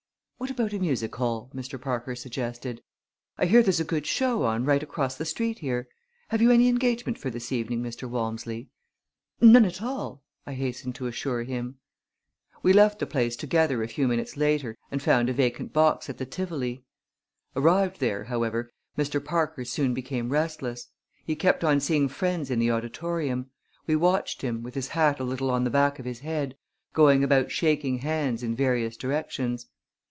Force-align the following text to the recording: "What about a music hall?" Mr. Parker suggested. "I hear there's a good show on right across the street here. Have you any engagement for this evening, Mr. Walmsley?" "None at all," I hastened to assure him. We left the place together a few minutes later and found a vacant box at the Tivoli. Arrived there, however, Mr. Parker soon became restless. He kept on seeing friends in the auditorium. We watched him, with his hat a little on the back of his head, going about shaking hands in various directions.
"What 0.41 0.49
about 0.49 0.73
a 0.73 0.79
music 0.79 1.15
hall?" 1.15 1.51
Mr. 1.53 1.79
Parker 1.79 2.15
suggested. 2.15 2.81
"I 3.37 3.45
hear 3.45 3.61
there's 3.61 3.79
a 3.79 3.83
good 3.83 4.07
show 4.07 4.41
on 4.41 4.65
right 4.65 4.81
across 4.81 5.15
the 5.15 5.23
street 5.23 5.59
here. 5.59 5.87
Have 6.29 6.41
you 6.41 6.49
any 6.49 6.67
engagement 6.67 7.19
for 7.19 7.29
this 7.29 7.51
evening, 7.51 7.83
Mr. 7.83 8.09
Walmsley?" 8.09 8.71
"None 9.39 9.65
at 9.65 9.83
all," 9.83 10.23
I 10.47 10.55
hastened 10.55 10.95
to 10.95 11.05
assure 11.05 11.43
him. 11.43 11.77
We 12.63 12.73
left 12.73 12.97
the 12.97 13.05
place 13.05 13.35
together 13.35 13.83
a 13.83 13.87
few 13.87 14.07
minutes 14.07 14.35
later 14.35 14.75
and 14.89 14.99
found 14.99 15.29
a 15.29 15.33
vacant 15.33 15.73
box 15.73 16.09
at 16.09 16.17
the 16.17 16.25
Tivoli. 16.25 16.83
Arrived 17.55 17.99
there, 17.99 18.23
however, 18.23 18.71
Mr. 18.97 19.23
Parker 19.23 19.63
soon 19.63 19.93
became 19.93 20.29
restless. 20.31 20.87
He 21.23 21.35
kept 21.35 21.63
on 21.63 21.79
seeing 21.79 22.07
friends 22.07 22.49
in 22.49 22.57
the 22.57 22.71
auditorium. 22.71 23.51
We 23.85 23.95
watched 23.95 24.41
him, 24.41 24.63
with 24.63 24.73
his 24.73 24.87
hat 24.89 25.19
a 25.19 25.23
little 25.23 25.51
on 25.51 25.65
the 25.65 25.69
back 25.69 25.99
of 25.99 26.05
his 26.05 26.21
head, 26.21 26.57
going 26.93 27.23
about 27.23 27.51
shaking 27.51 27.99
hands 27.99 28.41
in 28.41 28.55
various 28.55 28.97
directions. 28.97 29.67